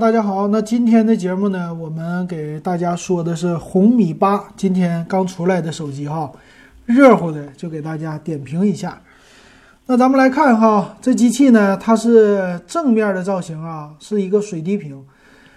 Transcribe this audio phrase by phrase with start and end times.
[0.00, 0.48] 大家好。
[0.48, 6.32] 那今天的节目呢，我们给大家说的是红米八，今天刚出来的手机哈，
[6.86, 8.98] 热乎的就给大家点评一下。
[9.84, 15.04] 那咱们来看哈，这机器呢，它是正面的造型啊，是一个水滴屏，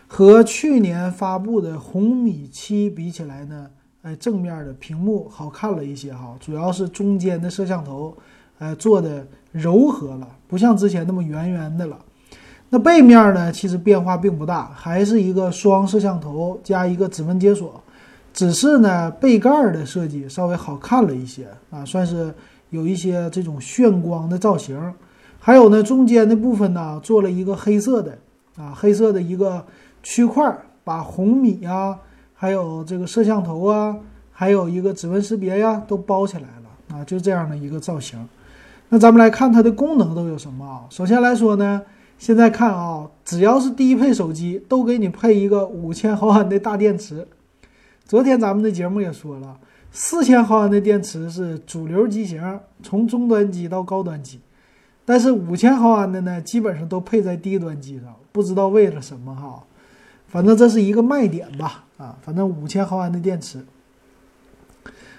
[0.08, 3.68] 和去年发布的红米七比起来呢，
[4.02, 8.14] 哎，正面的屏幕好看了一些哈，主要是中间的摄像头，
[8.60, 11.98] 哎，做的柔和了，不像之前那么圆圆的了。
[12.76, 17.80] 那背面呢，其实变化并不大，还是一个双摄像头加一个指纹解锁，
[18.34, 22.34] 只是呢背盖的设计稍微好看了一些啊，算是
[22.72, 24.76] 有一些这种炫光的造型。
[25.40, 28.18] 还有呢，中间的部分呢做了一个黑色的
[28.58, 29.64] 啊，黑色的一个
[30.02, 31.96] 区块，把红米啊，
[32.34, 33.96] 还有这个摄像头啊，
[34.32, 38.28] 还有一个指纹识别呀都包起来了啊，就这样的一个造型。
[38.90, 40.82] 那咱们来看它的功能都有什么啊？
[40.90, 41.80] 首先来说呢。
[42.18, 47.28] 现在看啊，只要是低配手机，都给你配一个五千毫安的大电池。
[48.06, 49.58] 昨天咱们的节目也说了，
[49.92, 54.40] 四千毫安的电池是主流机型，从中端机到高端机。
[55.04, 59.62] 但是五千毫安的呢，基本上都配在低端机上，不知道为了什么哈。
[60.28, 63.66] 反正这是一个卖点吧，啊，反正五千毫安的电池。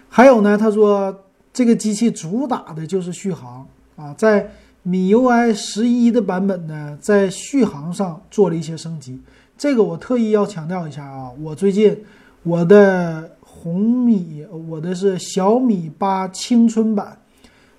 [0.09, 4.50] 还有呢，他说这个机器主打的就是续航啊，在。
[4.87, 9.19] 米 UI 十一的版本呢，在续航上做了一些升级，
[9.57, 11.31] 这个我特意要强调一下啊。
[11.41, 12.05] 我最近
[12.43, 17.19] 我的红米，我的是小米八青春版，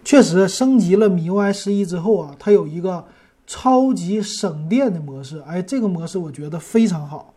[0.04, 3.06] 确实升级了米 UI 十一之后啊，它有一个
[3.46, 5.40] 超级省电的模式。
[5.46, 7.36] 哎，这个模式我觉得非常好，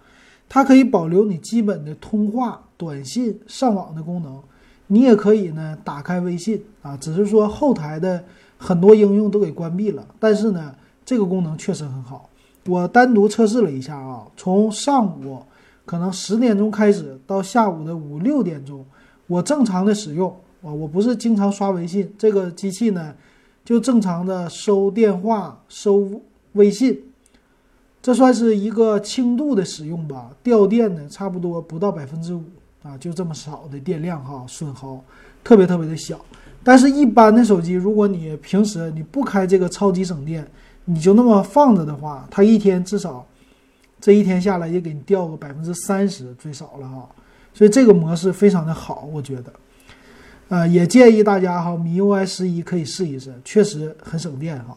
[0.49, 4.41] 它可以保留你基本的通话、短信、上网的功能，
[4.87, 8.25] 你也可以呢打开微信啊，只是说后台的。
[8.59, 12.29] 很多应用都给关闭了，但是呢，这个功能确实很好。
[12.67, 15.41] 我单独测试了一下啊，从上午
[15.87, 18.85] 可能十点钟开始到下午的五六点钟，
[19.27, 20.29] 我正常的使用
[20.61, 23.15] 啊，我不是经常刷微信，这个机器呢
[23.65, 26.21] 就正常的收电话、收
[26.53, 27.05] 微信，
[28.03, 30.31] 这算是一个轻度的使用吧。
[30.43, 32.43] 掉电呢，差不多不到百分之五
[32.83, 35.03] 啊，就这么少的电量哈，损耗
[35.43, 36.21] 特别特别的小。
[36.63, 40.47] 但是，一般的手机，如果你平时你不开这个超级省电，
[40.85, 43.25] 你就那么放着的话，它一天至少
[44.01, 47.09] 这一天下来也给你掉个百分之三十，最少了哈。
[47.55, 49.53] 所以这个模式非常的好，我觉得，
[50.49, 54.77] 呃，也建议大家哈，米 UI 十一可以试一试，确实很省电哈。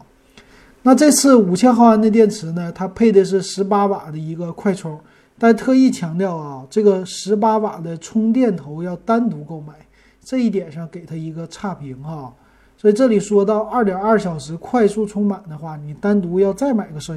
[0.83, 4.99] 那这次五千毫安的电池呢，它配的是十八瓦的一个快充，
[5.37, 9.73] 但特意强调啊，这个十八瓦的充电头要单独购买。
[10.23, 12.33] 这一点上给它一个差评哈，
[12.77, 17.15] 所以这里说到二点二小时快速充满的话，你单独要再买个摄，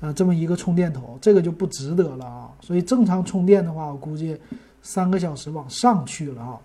[0.00, 2.50] 呃，这么一个充电头，这个就不值得了啊。
[2.60, 4.36] 所以正常充电的话，我估计
[4.82, 6.58] 三个小时往上去了啊。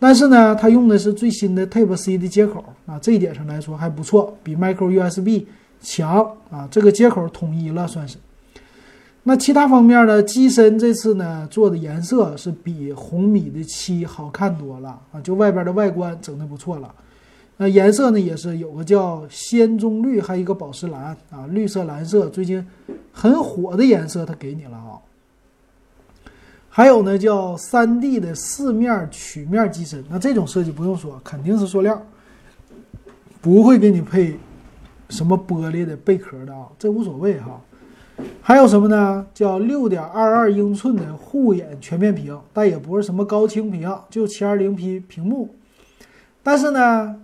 [0.00, 5.46] 但是呢，它用的是最新的 Type C 的接口啊，这一点上来说还不错，比 Micro USB
[5.80, 6.68] 强啊。
[6.70, 8.18] 这个接口统一了算是。
[9.28, 10.22] 那其他方面呢？
[10.22, 16.90] 机身这次呢做的颜色是比红米的七好看多了啊，就外边的外观整的不错了。
[17.58, 22.66] 那颜色呢也是有个叫仙棕绿，还有一个宝石蓝啊，绿色蓝色最近
[23.12, 24.96] 很火的颜色，它给你了啊。
[26.70, 32.02] 还有呢叫三 D 的四面曲面机身，那这种设计不用说，肯定是塑料，
[33.42, 34.38] 不会给你配
[35.10, 37.60] 什么玻璃的贝壳的啊，这无所谓哈。
[38.42, 39.26] 还有什么呢？
[39.32, 45.54] 叫六点二二英寸的护眼全面屏，但也不是什么高清屏，就七二零 P 屏幕。
[46.42, 47.14] 但是呢，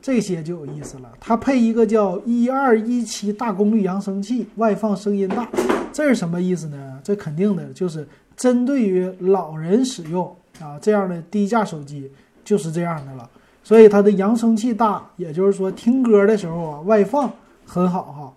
[0.00, 5.48] 这些就有意思了，它配一个叫一二一七大功率扬声器，外放声音大。
[5.92, 7.00] 这是什么意思呢？
[7.02, 8.06] 这肯定的就是
[8.36, 12.10] 针对于老人使用啊，这样的低价手机
[12.44, 13.28] 就是这样的了。
[13.64, 17.30] 所以它的扬声器大，也就是说听歌的时候啊，外放
[17.66, 18.32] 很好哈。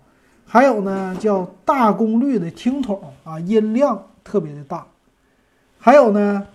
[0.48, 4.86] 还有呢，叫大功率的听筒啊，音量特别的大。
[5.78, 6.46] 还有呢，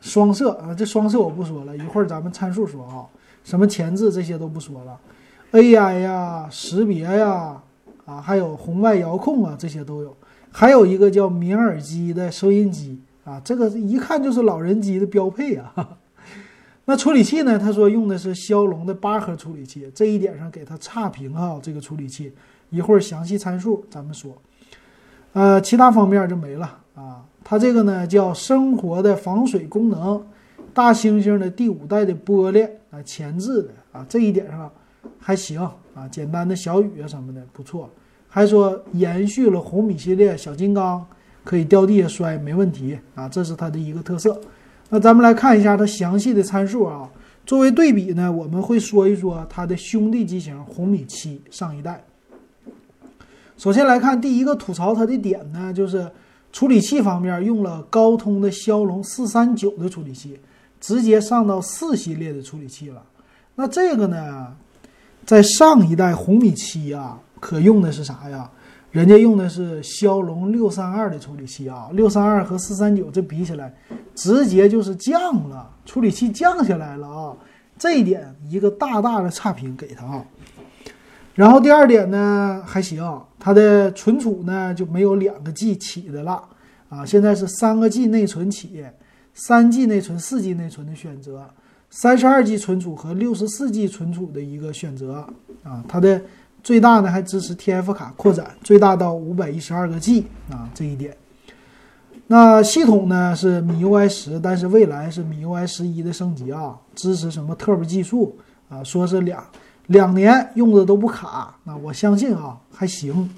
[0.00, 3.04] 双摄啊，这双摄我不说了，一会儿咱们参数说啊，
[3.44, 4.98] 什么前置这些都不说了
[5.52, 7.60] ，AI 呀、识别呀，
[8.06, 10.16] 啊，还有红外遥控啊，这些都有。
[10.50, 15.72] 还有一个叫名耳机的收音机啊，这个一看就是老人机的标配啊。
[16.86, 17.58] 那处理器呢？
[17.58, 22.32] 他说用的是骁龙的八核处理器，这一点上给他差评啊，这个处理器。
[22.74, 24.36] 一会儿详细参数咱们说，
[25.32, 27.24] 呃，其他方面就没了啊。
[27.44, 30.20] 它这个呢叫生活的防水功能，
[30.72, 34.70] 大猩猩的第五代的玻璃啊，前置的啊，这一点上
[35.18, 35.60] 还行
[35.94, 36.08] 啊。
[36.10, 37.88] 简单的小雨啊什么的不错。
[38.28, 41.06] 还说延续了红米系列小金刚
[41.44, 44.40] 可以掉地下摔没问题啊，这是它的一个特色。
[44.90, 47.08] 那咱们来看一下它详细的参数啊。
[47.46, 52.02] 作为对比呢，我们会说一说它的兄弟机型红米七上一代。
[53.56, 56.10] 首先来看第一个吐槽它的点呢，就是
[56.52, 60.38] 处理器方面用了高通的骁龙四三九的处理器，
[60.80, 63.02] 直接上到四系列的处理器了。
[63.54, 64.54] 那这个呢，
[65.24, 68.50] 在上一代红米七啊，可用的是啥呀？
[68.90, 73.74] 人家用的是骁龙六三二的处理器啊，六三二和四三九这比起来，
[74.14, 77.36] 直接就是降了，处理器降下来了啊。
[77.76, 80.24] 这一点一个大大的差评给他啊。
[81.34, 83.02] 然后第二点呢还行，
[83.40, 86.42] 它的存储呢就没有两个 G 起的了
[86.88, 88.84] 啊，现在是三个 G 内存起，
[89.34, 91.44] 三 G 内存、四 G 内存的选择，
[91.90, 95.26] 三十二 G 存储和六十四 G 存储的一个选择
[95.64, 96.22] 啊，它的
[96.62, 101.16] 最大呢还支持 TF 卡扩展，最大到五百一十二个 G 啊这一点。
[102.28, 108.38] 那系统呢是米 UI 十，但是未来是米 UI 十一的升级啊，支持什么 Turbo 技术
[108.68, 109.44] 啊，说是两。
[109.88, 113.28] 两年用的都不卡，那我相信啊还行。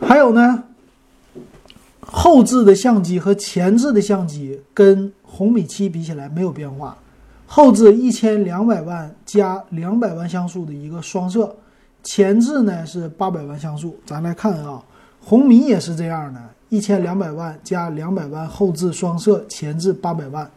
[0.00, 0.64] 还有呢，
[2.00, 6.96] 后置的相机和前置的相机跟红米七比起来没有变化。
[7.46, 11.54] 后置一千两百万加两百万像素的一个双摄，
[12.02, 13.98] 前置呢是八百万像素。
[14.06, 14.82] 咱来看啊，
[15.20, 16.40] 红米也是这样的，
[16.70, 20.50] 一千两百万加两百万后置双摄，前置八百万。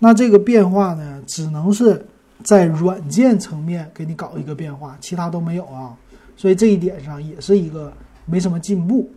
[0.00, 2.04] 那这个变化呢，只能是。
[2.42, 5.96] 在软件层面给你搞一个变化，其他都没有啊，
[6.36, 7.92] 所以这一点上也是一个
[8.26, 9.10] 没什么进步。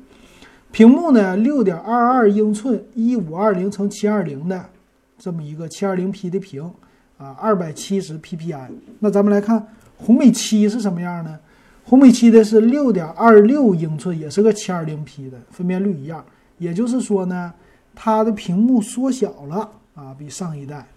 [0.72, 4.66] 屏幕呢，六点二二英寸，一五二零乘七二零的
[5.18, 6.64] 这么一个七二零 P 的屏
[7.18, 8.70] 啊，二百七十 PPI。
[9.00, 11.40] 那咱们来看红米七是什么样呢？
[11.86, 16.25] 红米七的是六点二六英寸，也是个七二零 P 的，分辨率一样。
[16.58, 17.54] 也就是说呢，
[17.94, 20.88] 它的屏幕缩小了啊，比上一代。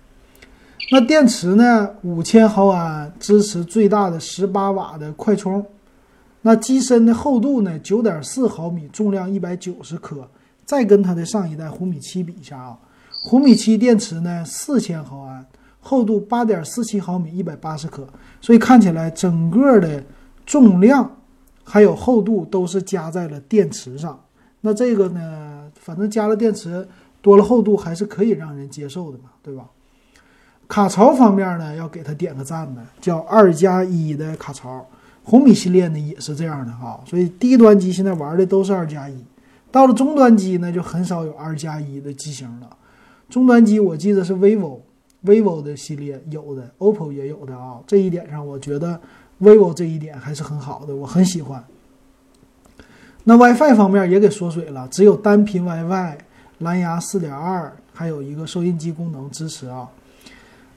[0.90, 1.90] 那电池呢？
[2.02, 5.64] 五千毫安，支持最大的十八瓦的快充。
[6.42, 7.76] 那机身的厚度呢？
[7.80, 10.28] 九点四毫米，重量一百九十克。
[10.64, 12.78] 再跟它的上一代红米七比一下啊，
[13.24, 15.44] 红米七电池呢四千毫安，
[15.80, 18.06] 厚度八点四七毫米，一百八十克。
[18.40, 20.02] 所以看起来整个的
[20.44, 21.08] 重量
[21.64, 24.20] 还有厚度都是加在了电池上。
[24.60, 26.86] 那这个呢，反正加了电池，
[27.22, 29.64] 多了厚度还是可以让人接受的嘛，对吧？
[30.68, 34.86] 卡槽方面呢，要给它点个赞的，叫二加一的卡槽。
[35.22, 39.24] 红米系列呢也是这样的哈，所以低端机现在玩的都是二加一，
[39.72, 42.70] 到了中端机呢就很少有二加一的机型了。
[43.28, 47.80] 中端机我记得是 vivo，vivo 的系列有的，OPPO 也有的啊。
[47.88, 49.00] 这一点上，我觉得
[49.40, 51.64] vivo 这一点还是很好的，我很喜欢。
[53.24, 56.18] 那 WiFi 方面也给缩水了，只有单频 WiFi，
[56.58, 59.88] 蓝牙4.2，还有一个收音机功能支持啊。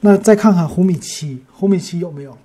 [0.02, 2.38] 那再看看红米七，红米七有没有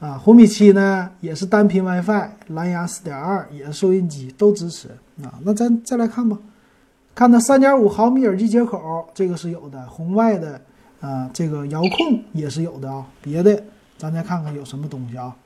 [0.00, 0.16] 啊？
[0.16, 4.88] 红米七呢也是单频 WiFi，蓝牙4.2，也是收音机都支持
[5.22, 5.34] 啊。
[5.44, 6.38] 那咱再来看吧，
[7.14, 10.58] 看它3.5毫米耳机接口，这个是有的，红外的
[11.00, 13.06] 啊，这个遥控也是有的啊。
[13.20, 13.62] 别的
[13.98, 15.36] 咱再看看有什么东西啊？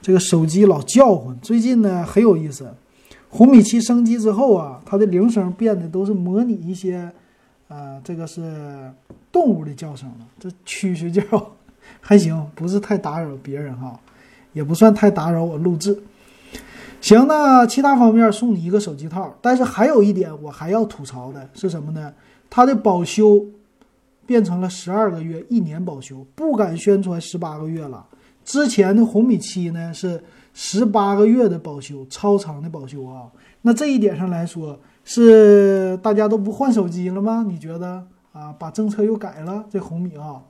[0.00, 2.72] 这个手机老叫唤，最近呢很有意思。
[3.28, 7.12] 红米七升级之后啊，它的铃声变得都是模拟一些。
[7.68, 8.90] 啊，这个是
[9.30, 11.52] 动物的叫声了，这蛐蛐叫
[12.00, 14.00] 还行，不是太打扰别人哈，
[14.54, 16.02] 也不算太打扰我录制。
[17.02, 22.10] 行，那其他方面送你一个手机套，但是还有一点我还要吐槽的是什么呢？
[22.48, 23.44] 它的保修
[24.24, 28.02] 变成了十二个月，一年保修，不敢宣传十八个月了。
[28.46, 33.28] 之前的红米七呢是十八个月的保修，超长的保修啊。
[33.60, 34.78] 那这一点上来说。
[35.10, 37.42] 是大家都不换手机了吗？
[37.48, 38.54] 你觉得啊？
[38.58, 40.42] 把政策又改了，这红米啊？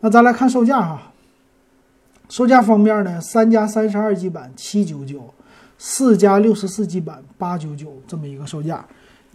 [0.00, 1.12] 那咱来看售价哈。
[2.30, 5.34] 售价方面呢，三加三十二 G 版七九九，
[5.76, 8.86] 四加六十四 G 版八九九，这么一个售价。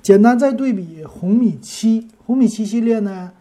[0.01, 3.32] 简单再对比红米七，红米七系列呢，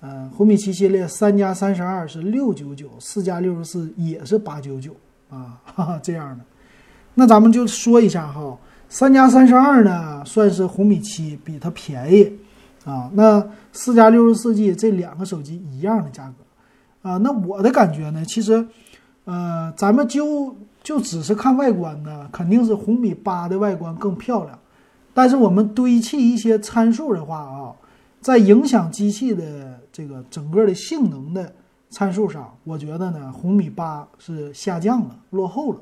[0.00, 4.96] 嗯，红米七系列三加三十二是六九九，四加六十四也是八九九
[5.28, 6.42] 啊，哈哈，这样的。
[7.12, 8.56] 那咱们就说一下哈。
[8.94, 12.32] 三加三十二呢，算是红米七比它便宜
[12.84, 13.10] 啊。
[13.12, 17.16] 那四加六十四 G 这两个手机一样的价格啊。
[17.16, 18.64] 那我的感觉呢，其实，
[19.24, 24.56] 呃，咱们就就只是看外观呢，肯定是红米八的外观更漂亮。
[25.12, 27.74] 但是我们堆砌一些参数的话啊，
[28.20, 31.52] 在影响机器的这个整个的性能的
[31.90, 35.80] 参数上，我觉得呢，红米八是下降了，落后了。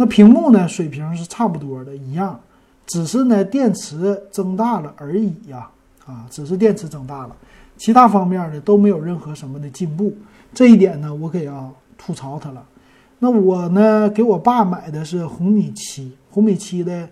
[0.00, 2.40] 那屏幕呢，水平是差不多的，一样，
[2.86, 5.68] 只是呢电池增大了而已呀，
[6.06, 7.36] 啊，只是电池增大了，
[7.76, 10.16] 其他方面呢都没有任何什么的进步。
[10.54, 12.64] 这一点呢，我可要吐槽它了。
[13.18, 17.06] 那我呢，给我爸买的是红米七，红米七的，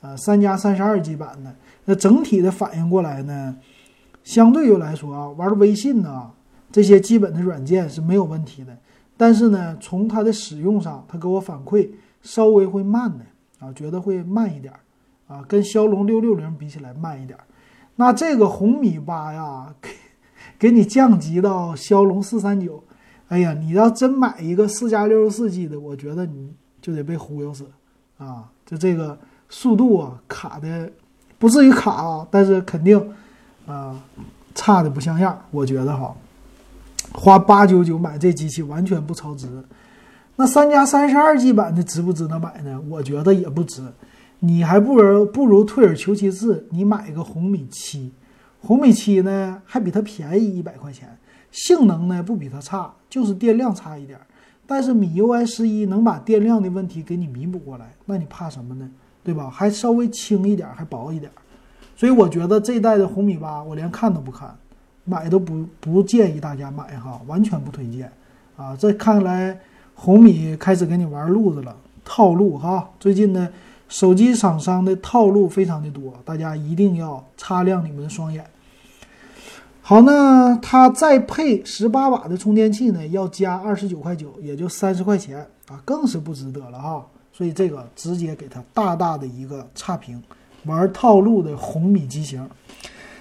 [0.00, 1.54] 呃，三加三十二 G 版的。
[1.84, 3.56] 那整体的反应过来呢，
[4.24, 6.28] 相对于来说啊，玩微信呢
[6.72, 8.76] 这些基本的软件是没有问题的。
[9.16, 11.88] 但是呢，从它的使用上，它给我反馈
[12.22, 13.24] 稍微会慢的
[13.58, 14.72] 啊，觉得会慢一点
[15.28, 17.38] 啊，跟骁龙六六零比起来慢一点。
[17.96, 19.90] 那这个红米八呀， 给
[20.58, 22.82] 给你降级到骁龙四三九，
[23.28, 27.66] 哎呀，你要真买一个四加六十四 G 的，我觉得你就得被忽悠死
[28.18, 28.50] 啊！
[28.64, 30.90] 就这个速度啊，卡的
[31.38, 33.12] 不至于卡啊，但是肯定
[33.66, 34.02] 啊
[34.54, 36.14] 差的不像样，我觉得哈。
[37.14, 39.46] 花八九九买这机器完全不超值，
[40.36, 42.80] 那三加三十二 G 版的值不值得买呢？
[42.88, 43.82] 我觉得也不值，
[44.40, 48.12] 你还不如不如退而求其次，你买一个红米七，
[48.60, 51.18] 红米七呢还比它便宜一百块钱，
[51.50, 54.18] 性能呢不比它差，就是电量差一点，
[54.66, 58.88] 但是米 UI 十一能把电量的问题给你弥补过来，那你怕什么呢？
[59.22, 59.50] 对吧？
[59.50, 61.30] 还稍微轻一点，还薄一点，
[61.94, 64.56] 所以我觉得这一代的红米八我连看都不看。
[65.04, 68.08] 买都不不建议大家买哈，完全不推荐
[68.56, 68.76] 啊！
[68.76, 69.58] 这看来
[70.04, 72.90] 红米开始给你玩路子了，套路哈。
[72.98, 73.48] 最近呢，
[73.88, 78.44] 手机厂商的套路非常的多，大家一定要擦亮你们的双眼。
[79.80, 87.06] 好，那它再配十八瓦的充电器呢，要加二十九块九，也就三十块钱啊，更是不值得了哈。
[87.32, 90.20] 所以这个直接给它大大的一个差评，
[90.64, 92.44] 玩套路的红米机型。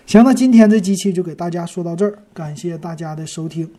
[0.07, 3.69] 行，那今天这机器就给大家说到这儿，感谢大家的收听。